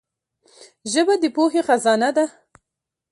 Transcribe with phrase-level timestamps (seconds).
[0.91, 2.25] ژبه د پوهي خزانه ده.